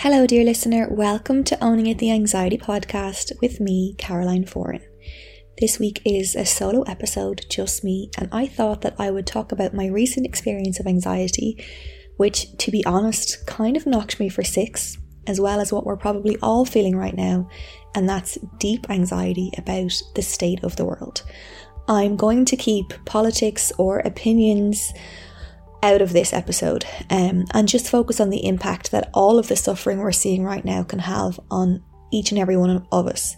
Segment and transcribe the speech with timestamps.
[0.00, 0.86] Hello, dear listener.
[0.90, 4.82] Welcome to Owning It the Anxiety podcast with me, Caroline Foran.
[5.58, 9.52] This week is a solo episode, just me, and I thought that I would talk
[9.52, 11.64] about my recent experience of anxiety,
[12.18, 15.96] which, to be honest, kind of knocked me for six, as well as what we're
[15.96, 17.48] probably all feeling right now,
[17.94, 21.22] and that's deep anxiety about the state of the world.
[21.88, 24.92] I'm going to keep politics or opinions
[25.86, 29.56] out of this episode um, and just focus on the impact that all of the
[29.56, 31.82] suffering we're seeing right now can have on
[32.12, 33.36] each and every one of us,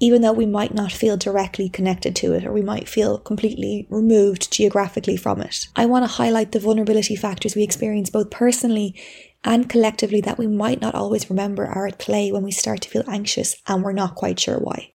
[0.00, 3.86] even though we might not feel directly connected to it or we might feel completely
[3.90, 5.66] removed geographically from it.
[5.74, 8.94] I want to highlight the vulnerability factors we experience both personally
[9.42, 12.88] and collectively that we might not always remember are at play when we start to
[12.88, 14.92] feel anxious and we're not quite sure why.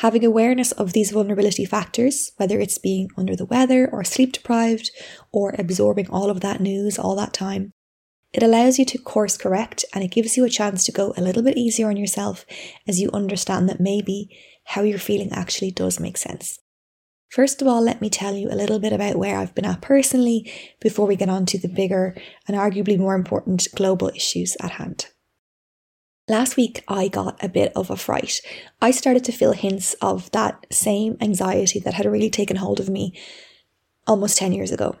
[0.00, 4.90] Having awareness of these vulnerability factors, whether it's being under the weather or sleep deprived
[5.30, 7.74] or absorbing all of that news all that time,
[8.32, 11.20] it allows you to course correct and it gives you a chance to go a
[11.20, 12.46] little bit easier on yourself
[12.88, 14.34] as you understand that maybe
[14.64, 16.58] how you're feeling actually does make sense.
[17.28, 19.82] First of all, let me tell you a little bit about where I've been at
[19.82, 20.50] personally
[20.80, 22.16] before we get on to the bigger
[22.48, 25.08] and arguably more important global issues at hand.
[26.30, 28.40] Last week, I got a bit of a fright.
[28.80, 32.88] I started to feel hints of that same anxiety that had really taken hold of
[32.88, 33.18] me
[34.06, 34.94] almost 10 years ago.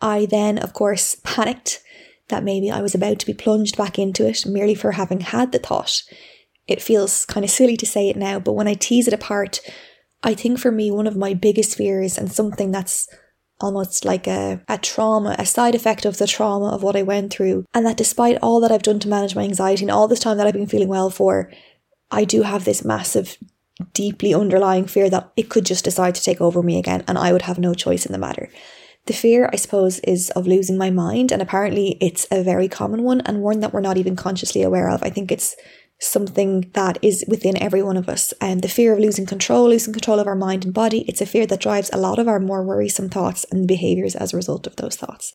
[0.00, 1.82] I then, of course, panicked
[2.28, 5.50] that maybe I was about to be plunged back into it merely for having had
[5.50, 6.04] the thought.
[6.68, 9.58] It feels kind of silly to say it now, but when I tease it apart,
[10.22, 13.08] I think for me, one of my biggest fears and something that's
[13.62, 17.32] almost like a, a trauma, a side effect of the trauma of what I went
[17.32, 17.64] through.
[17.74, 20.36] And that despite all that I've done to manage my anxiety and all this time
[20.38, 21.50] that I've been feeling well for,
[22.10, 23.38] I do have this massive,
[23.92, 27.32] deeply underlying fear that it could just decide to take over me again and I
[27.32, 28.48] would have no choice in the matter.
[29.06, 33.02] The fear, I suppose, is of losing my mind, and apparently it's a very common
[33.02, 35.02] one and one that we're not even consciously aware of.
[35.02, 35.56] I think it's
[36.02, 38.32] something that is within every one of us.
[38.40, 41.26] And the fear of losing control, losing control of our mind and body, it's a
[41.26, 44.66] fear that drives a lot of our more worrisome thoughts and behaviors as a result
[44.66, 45.34] of those thoughts.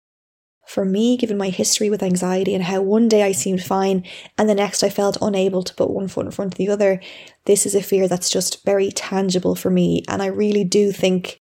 [0.67, 4.03] For me, given my history with anxiety and how one day I seemed fine
[4.37, 7.01] and the next I felt unable to put one foot in front of the other,
[7.45, 10.03] this is a fear that's just very tangible for me.
[10.09, 11.39] And I really do think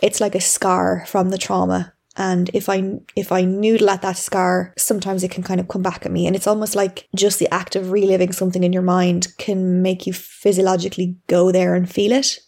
[0.00, 2.82] it's like a scar from the trauma and if i
[3.16, 6.26] if i noodle at that scar sometimes it can kind of come back at me.
[6.26, 10.06] And it's almost like just the act of reliving something in your mind can make
[10.06, 12.38] you physiologically go there and feel it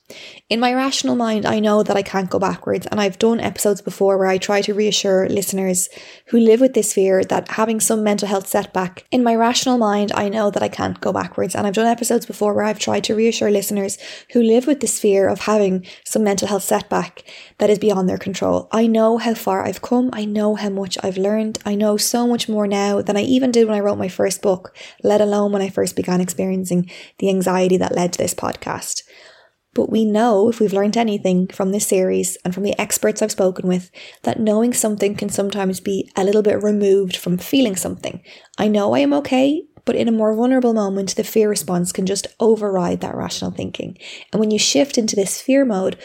[0.48, 3.80] in my rational mind i know that i can't go backwards and i've done episodes
[3.80, 5.88] before where i try to reassure listeners
[6.28, 10.12] who live with this fear that having some mental health setback in my rational mind
[10.14, 13.04] i know that i can't go backwards and i've done episodes before where i've tried
[13.04, 13.98] to reassure listeners
[14.32, 17.24] who live with this fear of having some mental health setback
[17.58, 20.10] that is beyond their control i know how far I've come.
[20.12, 21.58] I know how much I've learned.
[21.64, 24.42] I know so much more now than I even did when I wrote my first
[24.42, 29.02] book, let alone when I first began experiencing the anxiety that led to this podcast.
[29.74, 33.32] But we know, if we've learned anything from this series and from the experts I've
[33.32, 33.90] spoken with,
[34.22, 38.22] that knowing something can sometimes be a little bit removed from feeling something.
[38.58, 42.06] I know I am okay, but in a more vulnerable moment, the fear response can
[42.06, 43.96] just override that rational thinking.
[44.32, 45.98] And when you shift into this fear mode,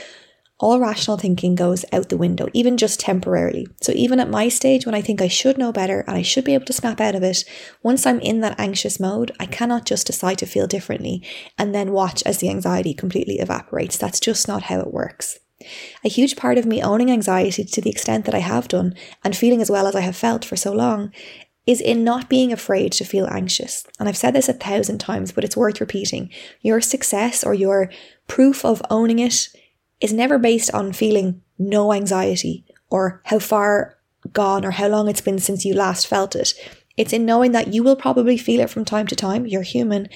[0.60, 3.68] all rational thinking goes out the window, even just temporarily.
[3.82, 6.46] So, even at my stage, when I think I should know better and I should
[6.46, 7.44] be able to snap out of it,
[7.84, 11.24] once I'm in that anxious mode, I cannot just decide to feel differently
[11.58, 13.98] and then watch as the anxiety completely evaporates.
[13.98, 15.40] That's just not how it works.
[16.04, 19.36] A huge part of me owning anxiety to the extent that I have done and
[19.36, 21.12] feeling as well as I have felt for so long
[21.66, 23.86] is in not being afraid to feel anxious.
[24.00, 26.30] And I've said this a thousand times, but it's worth repeating.
[26.62, 27.92] Your success or your
[28.28, 29.50] proof of owning it
[30.02, 33.98] is never based on feeling no anxiety or how far
[34.34, 36.54] gone or how long it's been since you last felt it.
[36.98, 40.10] It's in knowing that you will probably feel it from time to time, you're human,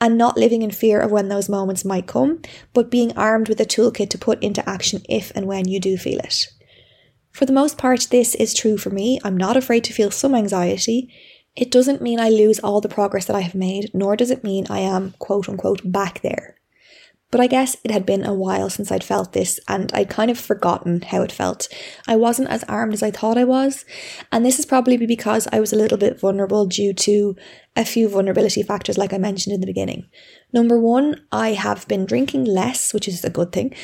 [0.00, 2.40] and not living in fear of when those moments might come,
[2.72, 5.98] but being armed with a toolkit to put into action if and when you do
[5.98, 6.46] feel it.
[7.32, 9.20] For the most part, this is true for me.
[9.22, 11.12] I'm not afraid to feel some anxiety.
[11.54, 14.44] It doesn't mean I lose all the progress that I have made, nor does it
[14.44, 16.59] mean I am quote unquote back there.
[17.30, 20.30] But I guess it had been a while since I'd felt this, and I'd kind
[20.30, 21.68] of forgotten how it felt.
[22.08, 23.84] I wasn't as armed as I thought I was,
[24.32, 27.36] and this is probably because I was a little bit vulnerable due to
[27.76, 30.06] a few vulnerability factors, like I mentioned in the beginning.
[30.52, 33.74] Number one, I have been drinking less, which is a good thing,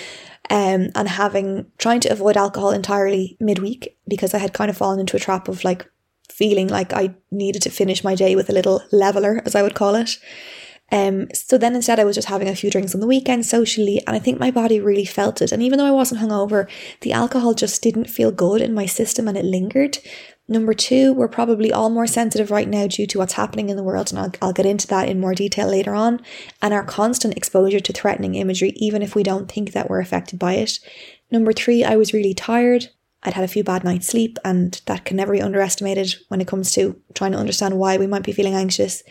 [0.51, 4.99] um, and having trying to avoid alcohol entirely midweek because I had kind of fallen
[5.01, 5.89] into a trap of like
[6.31, 9.75] feeling like I needed to finish my day with a little leveler, as I would
[9.75, 10.19] call it.
[10.93, 14.03] Um, so then instead I was just having a few drinks on the weekend socially,
[14.07, 15.53] and I think my body really felt it.
[15.53, 16.69] And even though I wasn't hungover,
[17.01, 19.99] the alcohol just didn't feel good in my system and it lingered.
[20.49, 23.83] Number two, we're probably all more sensitive right now due to what's happening in the
[23.83, 26.21] world, and I'll, I'll get into that in more detail later on,
[26.63, 30.39] and our constant exposure to threatening imagery, even if we don't think that we're affected
[30.39, 30.79] by it.
[31.33, 32.91] Number three, I was really tired.
[33.25, 36.47] I'd had a few bad nights' sleep, and that can never be underestimated when it
[36.47, 39.03] comes to trying to understand why we might be feeling anxious.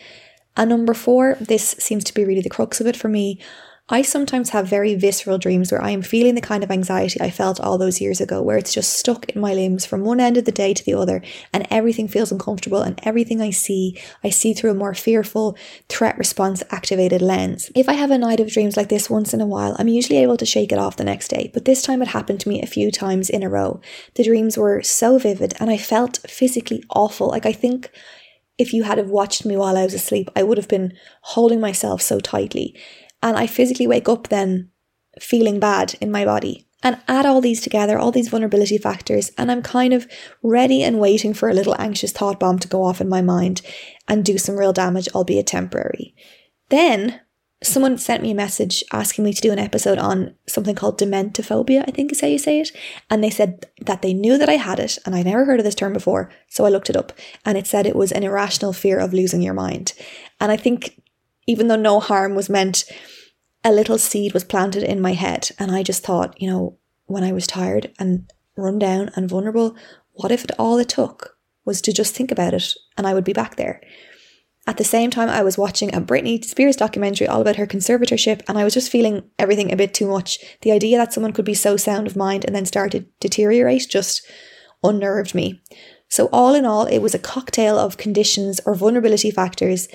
[0.57, 3.39] And number four, this seems to be really the crux of it for me.
[3.87, 7.29] I sometimes have very visceral dreams where I am feeling the kind of anxiety I
[7.29, 10.37] felt all those years ago, where it's just stuck in my limbs from one end
[10.37, 11.21] of the day to the other,
[11.53, 15.55] and everything feels uncomfortable, and everything I see, I see through a more fearful,
[15.87, 17.69] threat response activated lens.
[17.75, 20.17] If I have a night of dreams like this once in a while, I'm usually
[20.17, 22.63] able to shake it off the next day, but this time it happened to me
[22.63, 23.81] a few times in a row.
[24.15, 27.27] The dreams were so vivid, and I felt physically awful.
[27.27, 27.91] Like, I think
[28.57, 31.59] if you had have watched me while I was asleep, I would have been holding
[31.59, 32.75] myself so tightly.
[33.21, 34.69] And I physically wake up then
[35.19, 36.67] feeling bad in my body.
[36.83, 40.07] And add all these together, all these vulnerability factors, and I'm kind of
[40.43, 43.61] ready and waiting for a little anxious thought bomb to go off in my mind
[44.07, 46.13] and do some real damage, albeit temporary.
[46.69, 47.21] Then
[47.63, 51.83] someone sent me a message asking me to do an episode on something called dementophobia,
[51.87, 52.71] I think is how you say it.
[53.09, 55.63] And they said that they knew that I had it, and I'd never heard of
[55.63, 56.29] this term before.
[56.49, 57.13] So I looked it up,
[57.45, 59.93] and it said it was an irrational fear of losing your mind.
[60.39, 61.01] And I think
[61.47, 62.85] even though no harm was meant,
[63.63, 65.49] a little seed was planted in my head.
[65.57, 69.75] And I just thought, you know, when I was tired and run down and vulnerable,
[70.13, 73.33] what if all it took was to just think about it and I would be
[73.33, 73.81] back there?
[74.67, 78.41] At the same time, I was watching a Britney Spears documentary all about her conservatorship,
[78.47, 80.39] and I was just feeling everything a bit too much.
[80.61, 83.87] The idea that someone could be so sound of mind and then start to deteriorate
[83.87, 84.27] just
[84.83, 85.61] unnerved me.
[86.09, 89.87] So, all in all, it was a cocktail of conditions or vulnerability factors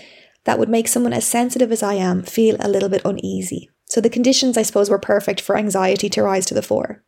[0.45, 3.71] that would make someone as sensitive as I am feel a little bit uneasy.
[3.91, 7.03] So the conditions, I suppose, were perfect for anxiety to rise to the fore.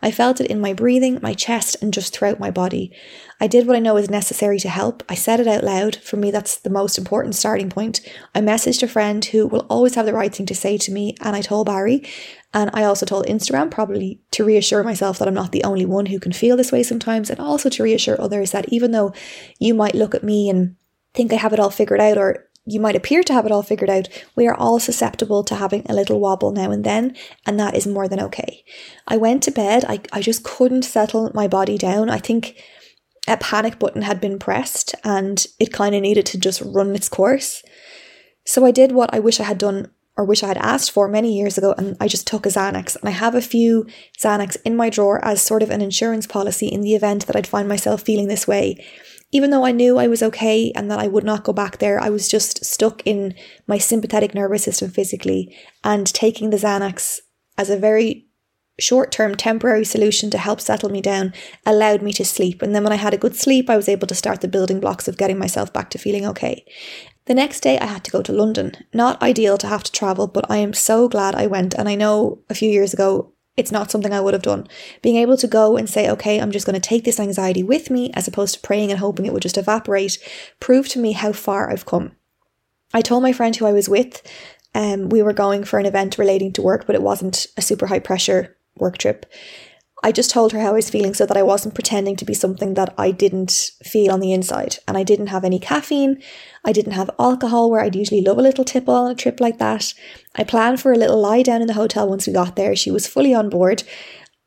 [0.00, 2.92] I felt it in my breathing, my chest, and just throughout my body.
[3.40, 5.02] I did what I know is necessary to help.
[5.08, 5.96] I said it out loud.
[5.96, 8.00] For me, that's the most important starting point.
[8.36, 11.16] I messaged a friend who will always have the right thing to say to me,
[11.20, 12.08] and I told Barry.
[12.54, 16.06] And I also told Instagram, probably to reassure myself that I'm not the only one
[16.06, 19.12] who can feel this way sometimes, and also to reassure others that even though
[19.58, 20.76] you might look at me and
[21.14, 23.62] think I have it all figured out, or you might appear to have it all
[23.62, 27.58] figured out, we are all susceptible to having a little wobble now and then, and
[27.58, 28.64] that is more than okay.
[29.06, 32.10] I went to bed, I, I just couldn't settle my body down.
[32.10, 32.62] I think
[33.26, 37.08] a panic button had been pressed and it kind of needed to just run its
[37.08, 37.62] course.
[38.44, 41.06] So I did what I wish I had done or wish I had asked for
[41.06, 42.96] many years ago, and I just took a Xanax.
[42.96, 43.86] And I have a few
[44.18, 47.46] Xanax in my drawer as sort of an insurance policy in the event that I'd
[47.46, 48.84] find myself feeling this way
[49.30, 52.00] even though I knew I was okay and that I would not go back there,
[52.00, 53.34] I was just stuck in
[53.66, 55.54] my sympathetic nervous system physically.
[55.84, 57.20] And taking the Xanax
[57.58, 58.26] as a very
[58.80, 61.34] short term temporary solution to help settle me down
[61.66, 62.62] allowed me to sleep.
[62.62, 64.80] And then when I had a good sleep, I was able to start the building
[64.80, 66.64] blocks of getting myself back to feeling okay.
[67.26, 68.72] The next day, I had to go to London.
[68.94, 71.74] Not ideal to have to travel, but I am so glad I went.
[71.74, 74.68] And I know a few years ago, it's not something I would have done.
[75.02, 77.90] Being able to go and say, okay, I'm just going to take this anxiety with
[77.90, 80.18] me, as opposed to praying and hoping it would just evaporate,
[80.60, 82.12] proved to me how far I've come.
[82.94, 84.22] I told my friend who I was with,
[84.74, 87.86] um, we were going for an event relating to work, but it wasn't a super
[87.86, 89.26] high pressure work trip.
[90.02, 92.34] I just told her how I was feeling so that I wasn't pretending to be
[92.34, 94.76] something that I didn't feel on the inside.
[94.86, 96.22] And I didn't have any caffeine.
[96.64, 99.58] I didn't have alcohol where I'd usually love a little tipple on a trip like
[99.58, 99.92] that.
[100.36, 102.76] I planned for a little lie down in the hotel once we got there.
[102.76, 103.82] She was fully on board.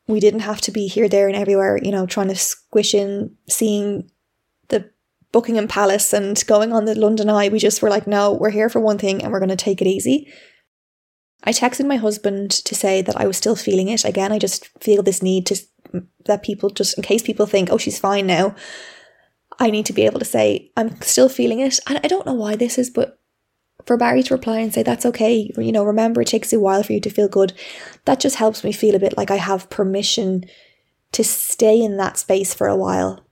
[0.08, 3.36] We didn't have to be here, there, and everywhere, you know, trying to squish in,
[3.48, 4.10] seeing
[4.68, 4.90] the
[5.32, 7.50] Buckingham Palace and going on the London Eye.
[7.50, 9.82] We just were like, no, we're here for one thing and we're going to take
[9.82, 10.32] it easy.
[11.44, 14.04] I texted my husband to say that I was still feeling it.
[14.04, 15.56] Again, I just feel this need to
[16.24, 18.54] that people just in case people think, oh, she's fine now.
[19.58, 21.78] I need to be able to say I'm still feeling it.
[21.86, 23.18] And I don't know why this is, but
[23.84, 26.82] for Barry to reply and say that's okay, you know, remember it takes a while
[26.82, 27.52] for you to feel good.
[28.04, 30.44] That just helps me feel a bit like I have permission
[31.12, 33.26] to stay in that space for a while.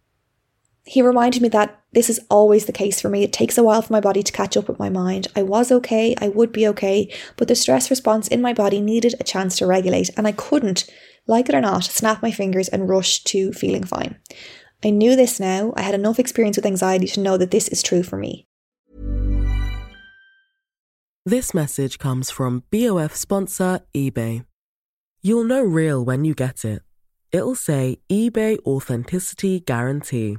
[0.90, 3.22] He reminded me that this is always the case for me.
[3.22, 5.28] It takes a while for my body to catch up with my mind.
[5.36, 9.14] I was okay, I would be okay, but the stress response in my body needed
[9.20, 10.90] a chance to regulate, and I couldn't,
[11.28, 14.18] like it or not, snap my fingers and rush to feeling fine.
[14.82, 15.72] I knew this now.
[15.76, 18.48] I had enough experience with anxiety to know that this is true for me.
[21.24, 24.44] This message comes from BOF sponsor eBay.
[25.22, 26.82] You'll know real when you get it.
[27.30, 30.38] It'll say eBay Authenticity Guarantee,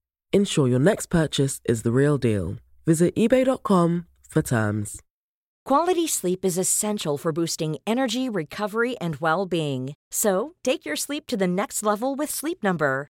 [0.33, 2.55] Ensure your next purchase is the real deal.
[2.85, 5.01] Visit eBay.com for terms.
[5.65, 9.93] Quality sleep is essential for boosting energy, recovery, and well being.
[10.09, 13.09] So take your sleep to the next level with Sleep Number.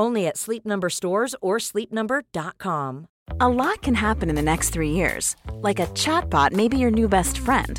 [0.00, 3.06] Only at Sleep Number stores or sleepnumber.com.
[3.38, 5.36] A lot can happen in the next three years.
[5.52, 7.78] Like a chatbot may be your new best friend.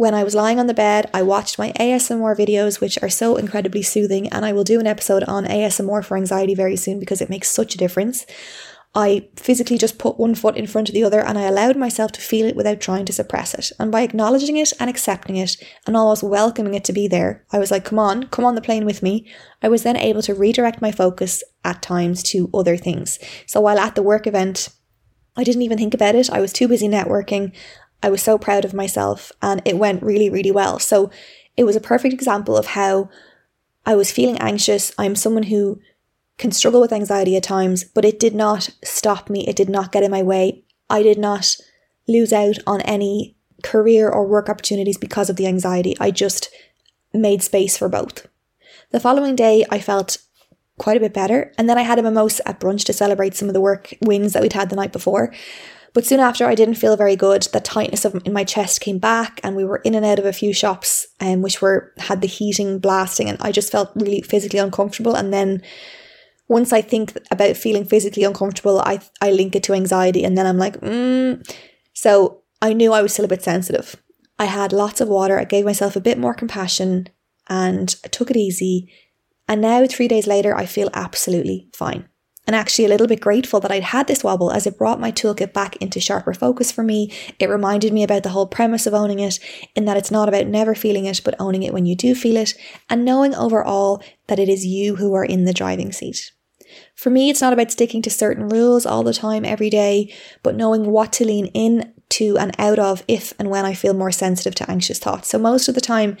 [0.00, 3.36] When I was lying on the bed, I watched my ASMR videos, which are so
[3.36, 7.20] incredibly soothing, and I will do an episode on ASMR for anxiety very soon because
[7.20, 8.24] it makes such a difference.
[8.94, 12.12] I physically just put one foot in front of the other and I allowed myself
[12.12, 13.72] to feel it without trying to suppress it.
[13.78, 17.58] And by acknowledging it and accepting it and almost welcoming it to be there, I
[17.58, 19.30] was like, come on, come on the plane with me.
[19.60, 23.18] I was then able to redirect my focus at times to other things.
[23.46, 24.70] So while at the work event,
[25.36, 26.30] I didn't even think about it.
[26.30, 27.52] I was too busy networking.
[28.02, 30.78] I was so proud of myself and it went really, really well.
[30.78, 31.10] So
[31.56, 33.10] it was a perfect example of how
[33.84, 34.92] I was feeling anxious.
[34.98, 35.80] I'm someone who
[36.38, 39.46] can struggle with anxiety at times, but it did not stop me.
[39.46, 40.64] It did not get in my way.
[40.88, 41.56] I did not
[42.08, 45.96] lose out on any career or work opportunities because of the anxiety.
[46.00, 46.48] I just
[47.12, 48.26] made space for both.
[48.90, 50.18] The following day, I felt
[50.80, 53.48] quite a bit better, and then I had a mimosa at brunch to celebrate some
[53.48, 55.30] of the work wins that we'd had the night before.
[55.92, 57.42] But soon after, I didn't feel very good.
[57.42, 60.24] The tightness of in my chest came back, and we were in and out of
[60.24, 64.22] a few shops, um, which were had the heating blasting, and I just felt really
[64.22, 65.14] physically uncomfortable.
[65.14, 65.62] And then
[66.48, 70.46] once I think about feeling physically uncomfortable, I I link it to anxiety, and then
[70.46, 71.42] I'm like, mm.
[71.92, 73.96] so I knew I was still a bit sensitive.
[74.38, 75.38] I had lots of water.
[75.38, 77.08] I gave myself a bit more compassion,
[77.50, 78.90] and I took it easy.
[79.50, 82.08] And now, three days later, I feel absolutely fine.
[82.46, 85.12] and actually a little bit grateful that I'd had this wobble as it brought my
[85.12, 87.12] toolkit back into sharper focus for me.
[87.38, 89.38] It reminded me about the whole premise of owning it,
[89.76, 92.36] in that it's not about never feeling it, but owning it when you do feel
[92.36, 92.54] it,
[92.88, 96.32] and knowing overall that it is you who are in the driving seat.
[96.96, 100.56] For me, it's not about sticking to certain rules all the time, every day, but
[100.56, 104.12] knowing what to lean in to and out of if and when I feel more
[104.12, 105.28] sensitive to anxious thoughts.
[105.28, 106.16] So, most of the time,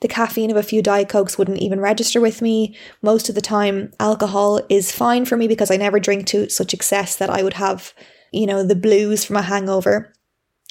[0.00, 2.76] the caffeine of a few Diet Cokes wouldn't even register with me.
[3.02, 6.74] Most of the time, alcohol is fine for me because I never drink to such
[6.74, 7.94] excess that I would have,
[8.32, 10.12] you know, the blues from a hangover.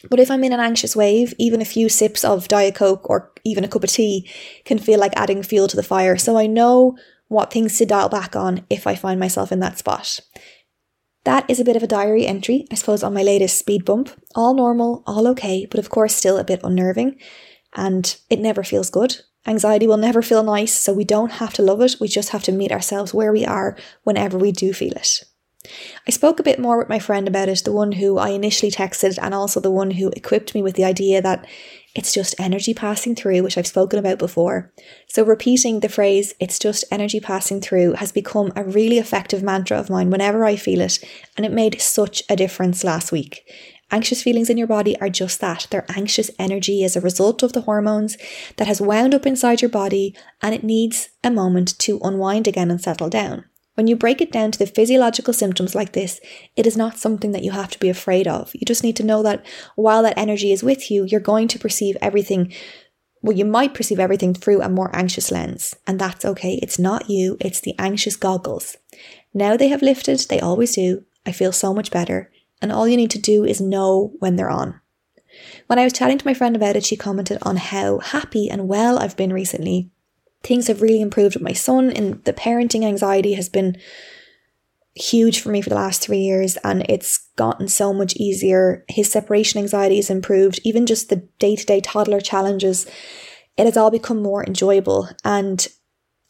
[0.10, 3.32] But if I'm in an anxious wave, even a few sips of Diet Coke or
[3.44, 4.30] even a cup of tea
[4.66, 6.18] can feel like adding fuel to the fire.
[6.18, 6.98] So I know
[7.30, 10.20] what things to dial back on if I find myself in that spot.
[11.24, 14.10] That is a bit of a diary entry, I suppose, on my latest speed bump.
[14.36, 17.18] All normal, all okay, but of course still a bit unnerving.
[17.76, 19.22] And it never feels good.
[19.46, 21.96] Anxiety will never feel nice, so we don't have to love it.
[22.00, 25.24] We just have to meet ourselves where we are whenever we do feel it.
[26.08, 28.72] I spoke a bit more with my friend about it, the one who I initially
[28.72, 31.46] texted, and also the one who equipped me with the idea that
[31.96, 34.72] it's just energy passing through, which I've spoken about before.
[35.08, 39.80] So, repeating the phrase, it's just energy passing through, has become a really effective mantra
[39.80, 41.00] of mine whenever I feel it,
[41.38, 43.44] and it made such a difference last week.
[43.92, 45.68] Anxious feelings in your body are just that.
[45.70, 48.18] They're anxious energy as a result of the hormones
[48.58, 52.72] that has wound up inside your body and it needs a moment to unwind again
[52.72, 53.46] and settle down.
[53.76, 56.20] When you break it down to the physiological symptoms like this,
[56.56, 58.52] it is not something that you have to be afraid of.
[58.54, 59.44] You just need to know that
[59.76, 62.54] while that energy is with you, you're going to perceive everything.
[63.24, 66.60] Well, you might perceive everything through a more anxious lens, and that's okay.
[66.62, 68.78] It's not you, it's the anxious goggles.
[69.34, 71.06] Now they have lifted, they always do.
[71.26, 74.50] I feel so much better, and all you need to do is know when they're
[74.50, 74.80] on.
[75.66, 78.68] When I was chatting to my friend about it, she commented on how happy and
[78.68, 79.90] well I've been recently
[80.44, 83.78] things have really improved with my son and the parenting anxiety has been
[84.96, 88.86] huge for me for the last three years and it's gotten so much easier.
[88.88, 92.86] His separation anxiety has improved, even just the day to day toddler challenges.
[93.58, 95.68] It has all become more enjoyable and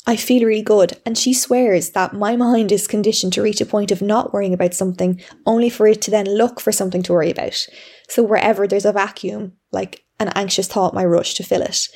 [0.05, 0.97] I feel really good.
[1.05, 4.53] And she swears that my mind is conditioned to reach a point of not worrying
[4.53, 7.65] about something, only for it to then look for something to worry about.
[8.09, 11.87] So wherever there's a vacuum, like an anxious thought might rush to fill it.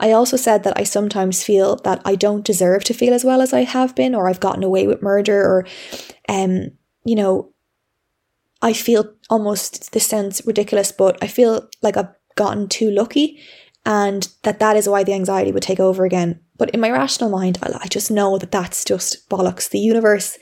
[0.00, 3.40] I also said that I sometimes feel that I don't deserve to feel as well
[3.40, 5.66] as I have been, or I've gotten away with murder, or,
[6.28, 6.70] um,
[7.04, 7.52] you know,
[8.62, 13.40] I feel almost, this sounds ridiculous, but I feel like I've gotten too lucky
[13.86, 16.40] and that that is why the anxiety would take over again.
[16.56, 19.68] But in my rational mind, I just know that that's just bollocks.
[19.68, 20.38] The universe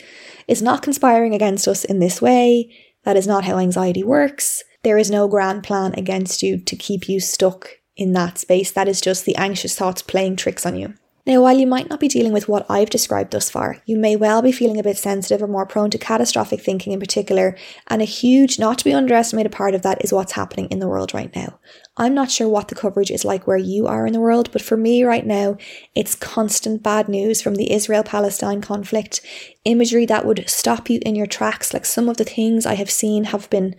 [0.46, 2.72] is not conspiring against us in this way.
[3.04, 4.62] That is not how anxiety works.
[4.84, 8.70] There is no grand plan against you to keep you stuck in that space.
[8.70, 10.94] That is just the anxious thoughts playing tricks on you.
[11.24, 14.16] Now, while you might not be dealing with what I've described thus far, you may
[14.16, 18.02] well be feeling a bit sensitive or more prone to catastrophic thinking in particular, and
[18.02, 21.14] a huge, not to be underestimated part of that is what's happening in the world
[21.14, 21.60] right now.
[21.96, 24.62] I'm not sure what the coverage is like where you are in the world, but
[24.62, 25.58] for me right now,
[25.94, 29.20] it's constant bad news from the Israel Palestine conflict,
[29.64, 32.90] imagery that would stop you in your tracks, like some of the things I have
[32.90, 33.76] seen have been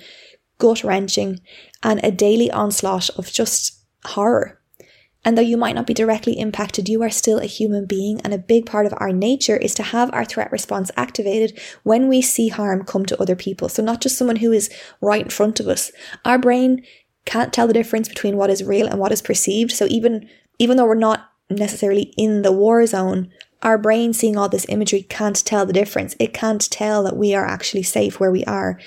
[0.60, 1.41] gut wrenching,
[1.84, 4.60] and a daily onslaught of just horror.
[5.26, 8.34] And though you might not be directly impacted, you are still a human being, and
[8.34, 12.22] a big part of our nature is to have our threat response activated when we
[12.22, 13.70] see harm come to other people.
[13.70, 15.92] So, not just someone who is right in front of us.
[16.26, 16.84] Our brain
[17.26, 19.72] can't tell the difference between what is real and what is perceived.
[19.72, 20.28] So, even,
[20.60, 25.04] even though we're not necessarily in the war zone, our brain seeing all this imagery
[25.04, 26.18] can't tell the difference.
[26.20, 28.78] It can't tell that we are actually safe where we are.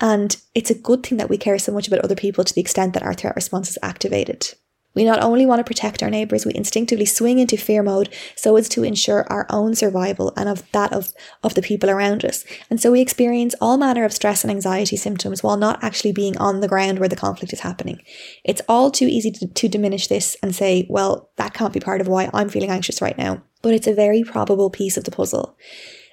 [0.00, 2.62] And it's a good thing that we care so much about other people to the
[2.62, 4.54] extent that our threat response is activated.
[4.94, 8.56] We not only want to protect our neighbours, we instinctively swing into fear mode so
[8.56, 12.44] as to ensure our own survival and of that of, of the people around us.
[12.68, 16.36] And so we experience all manner of stress and anxiety symptoms while not actually being
[16.38, 18.02] on the ground where the conflict is happening.
[18.44, 22.00] It's all too easy to, to diminish this and say, well, that can't be part
[22.00, 23.42] of why I'm feeling anxious right now.
[23.62, 25.56] But it's a very probable piece of the puzzle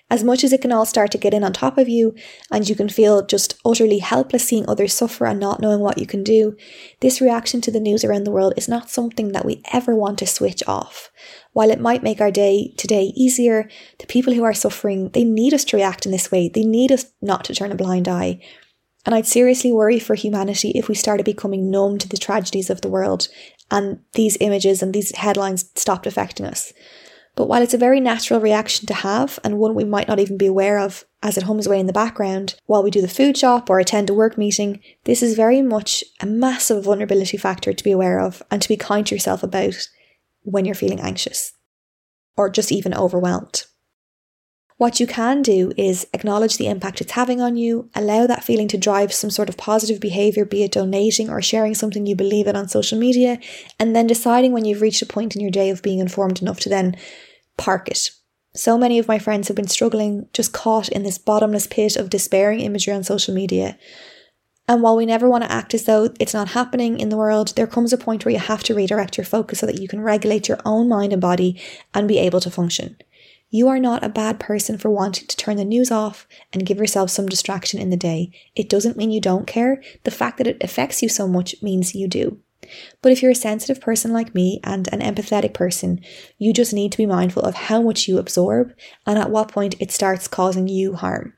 [0.09, 2.15] as much as it can all start to get in on top of you
[2.51, 6.07] and you can feel just utterly helpless seeing others suffer and not knowing what you
[6.07, 6.55] can do,
[7.01, 10.17] this reaction to the news around the world is not something that we ever want
[10.19, 11.11] to switch off.
[11.53, 13.69] While it might make our day today easier,
[13.99, 16.49] the people who are suffering, they need us to react in this way.
[16.49, 18.39] They need us not to turn a blind eye.
[19.05, 22.81] And I'd seriously worry for humanity if we started becoming numb to the tragedies of
[22.81, 23.27] the world
[23.71, 26.73] and these images and these headlines stopped affecting us.
[27.39, 30.37] But while it's a very natural reaction to have, and one we might not even
[30.37, 33.37] be aware of as it hums away in the background while we do the food
[33.37, 37.83] shop or attend a work meeting, this is very much a massive vulnerability factor to
[37.85, 39.87] be aware of and to be kind to yourself about
[40.41, 41.53] when you're feeling anxious
[42.35, 43.63] or just even overwhelmed.
[44.75, 48.67] What you can do is acknowledge the impact it's having on you, allow that feeling
[48.67, 52.47] to drive some sort of positive behavior, be it donating or sharing something you believe
[52.47, 53.39] in on social media,
[53.79, 56.59] and then deciding when you've reached a point in your day of being informed enough
[56.59, 56.97] to then
[57.59, 58.09] park it.
[58.55, 62.09] So many of my friends have been struggling, just caught in this bottomless pit of
[62.09, 63.77] despairing imagery on social media.
[64.67, 67.53] And while we never want to act as though it's not happening in the world,
[67.55, 70.01] there comes a point where you have to redirect your focus so that you can
[70.01, 71.59] regulate your own mind and body
[71.93, 72.95] and be able to function.
[73.49, 76.77] You are not a bad person for wanting to turn the news off and give
[76.77, 78.31] yourself some distraction in the day.
[78.55, 79.81] It doesn't mean you don't care.
[80.03, 82.37] The fact that it affects you so much means you do.
[83.01, 86.01] But if you're a sensitive person like me and an empathetic person,
[86.37, 88.73] you just need to be mindful of how much you absorb
[89.05, 91.33] and at what point it starts causing you harm.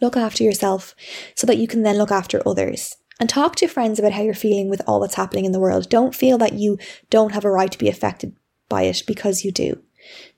[0.00, 0.94] Look after yourself
[1.34, 2.96] so that you can then look after others.
[3.20, 5.88] And talk to friends about how you're feeling with all that's happening in the world.
[5.88, 8.34] Don't feel that you don't have a right to be affected
[8.68, 9.80] by it because you do.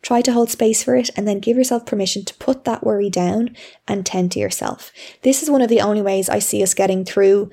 [0.02, 3.08] Try to hold space for it and then give yourself permission to put that worry
[3.08, 3.56] down
[3.88, 4.92] and tend to yourself.
[5.22, 7.50] This is one of the only ways I see us getting through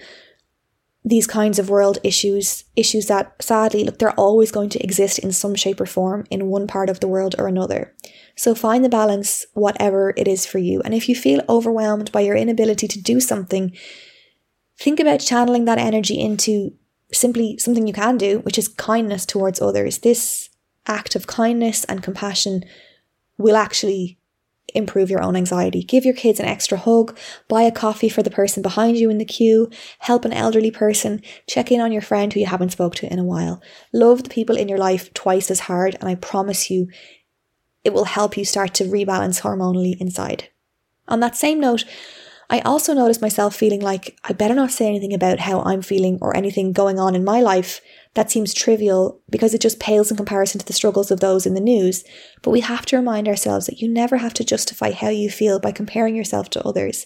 [1.04, 5.32] these kinds of world issues, issues that sadly, look, they're always going to exist in
[5.32, 7.94] some shape or form in one part of the world or another.
[8.36, 10.82] So find the balance, whatever it is for you.
[10.86, 13.76] And if you feel overwhelmed by your inability to do something,
[14.78, 16.74] think about channeling that energy into
[17.12, 20.00] simply something you can do, which is kindness towards others.
[20.00, 20.50] This
[20.88, 22.64] act of kindness and compassion
[23.38, 24.20] will actually
[24.76, 25.84] improve your own anxiety.
[25.84, 29.18] Give your kids an extra hug, buy a coffee for the person behind you in
[29.18, 32.96] the queue, help an elderly person, check in on your friend who you haven't spoke
[32.96, 33.62] to in a while.
[33.94, 36.90] Love the people in your life twice as hard and I promise you
[37.84, 40.50] it will help you start to rebalance hormonally inside.
[41.08, 41.84] On that same note,
[42.50, 46.20] I also noticed myself feeling like I better not say anything about how I'm feeling
[46.22, 47.80] or anything going on in my life
[48.14, 51.54] that seems trivial because it just pales in comparison to the struggles of those in
[51.54, 52.04] the news.
[52.42, 55.60] But we have to remind ourselves that you never have to justify how you feel
[55.60, 57.06] by comparing yourself to others.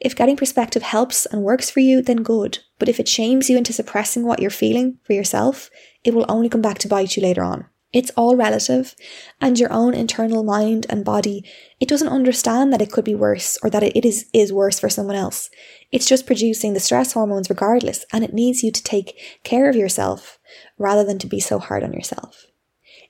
[0.00, 2.58] If getting perspective helps and works for you, then good.
[2.80, 5.70] But if it shames you into suppressing what you're feeling for yourself,
[6.02, 7.66] it will only come back to bite you later on.
[7.92, 8.94] It's all relative,
[9.40, 11.44] and your own internal mind and body,
[11.78, 14.88] it doesn't understand that it could be worse or that it is, is worse for
[14.88, 15.50] someone else.
[15.90, 19.76] It's just producing the stress hormones regardless, and it needs you to take care of
[19.76, 20.38] yourself
[20.78, 22.46] rather than to be so hard on yourself.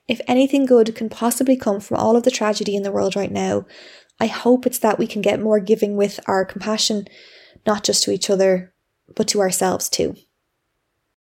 [0.08, 3.30] If anything good can possibly come from all of the tragedy in the world right
[3.30, 3.66] now,
[4.18, 7.06] I hope it's that we can get more giving with our compassion,
[7.64, 8.74] not just to each other,
[9.14, 10.16] but to ourselves too.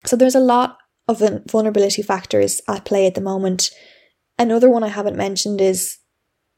[0.05, 3.69] So there's a lot of vulnerability factors at play at the moment.
[4.37, 5.99] Another one I haven't mentioned is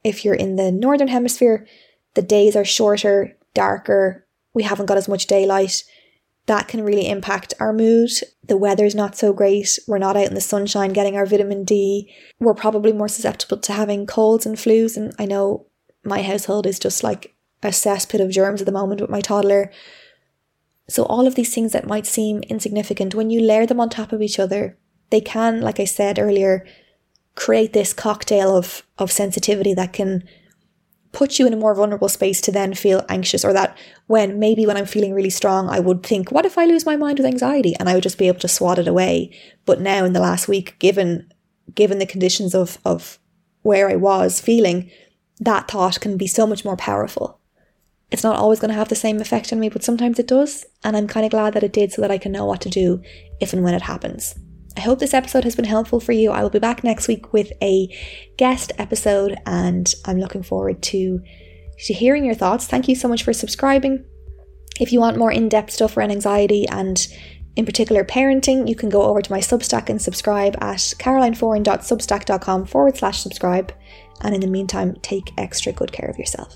[0.04, 1.68] if you're in the northern hemisphere,
[2.14, 5.84] the days are shorter, darker, we haven't got as much daylight.
[6.48, 8.10] That can really impact our mood.
[8.44, 9.78] The weather's not so great.
[9.88, 12.12] We're not out in the sunshine getting our vitamin D.
[12.40, 14.96] We're probably more susceptible to having colds and flus.
[14.96, 15.68] And I know
[16.04, 19.72] my household is just like a cesspit of germs at the moment with my toddler.
[20.90, 24.14] So, all of these things that might seem insignificant, when you layer them on top
[24.14, 24.78] of each other,
[25.10, 26.66] they can, like I said earlier,
[27.36, 30.24] create this cocktail of, of sensitivity that can
[31.12, 34.66] put you in a more vulnerable space to then feel anxious or that when maybe
[34.66, 37.26] when I'm feeling really strong, I would think, what if I lose my mind with
[37.26, 37.76] anxiety?
[37.80, 39.32] And I would just be able to swat it away.
[39.66, 41.32] But now in the last week, given
[41.76, 43.20] given the conditions of, of
[43.62, 44.90] where I was feeling,
[45.40, 47.40] that thought can be so much more powerful
[48.12, 50.66] it's not always going to have the same effect on me, but sometimes it does.
[50.84, 52.70] And I'm kind of glad that it did so that I can know what to
[52.70, 53.02] do
[53.42, 54.36] if and when it happens.
[54.78, 56.32] I hope this episode has been helpful for you.
[56.32, 57.88] I will be back next week with a
[58.38, 61.20] guest episode and I'm looking forward to,
[61.86, 62.68] to hearing your thoughts.
[62.68, 64.06] Thank you so much for subscribing.
[64.80, 67.06] If you want more in depth stuff around anxiety and
[67.56, 72.96] in particular parenting, you can go over to my Substack and subscribe at carolineforan.substack.com forward
[72.96, 73.74] slash subscribe.
[74.22, 76.56] And in the meantime, take extra good care of yourself.